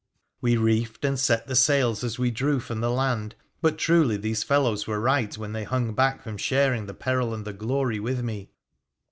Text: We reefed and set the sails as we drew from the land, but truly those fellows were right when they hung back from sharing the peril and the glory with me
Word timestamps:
We 0.41 0.57
reefed 0.57 1.05
and 1.05 1.19
set 1.19 1.45
the 1.45 1.55
sails 1.55 2.03
as 2.03 2.17
we 2.17 2.31
drew 2.31 2.59
from 2.59 2.81
the 2.81 2.89
land, 2.89 3.35
but 3.61 3.77
truly 3.77 4.17
those 4.17 4.41
fellows 4.41 4.87
were 4.87 4.99
right 4.99 5.37
when 5.37 5.53
they 5.53 5.63
hung 5.63 5.93
back 5.93 6.23
from 6.23 6.37
sharing 6.37 6.87
the 6.87 6.95
peril 6.95 7.35
and 7.35 7.45
the 7.45 7.53
glory 7.53 7.99
with 7.99 8.23
me 8.23 8.49